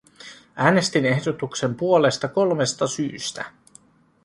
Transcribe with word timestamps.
Äänestin 0.55 1.05
ehdotuksen 1.05 1.75
puolesta 1.75 2.27
kolmesta 2.27 2.87
syystä. 2.87 3.45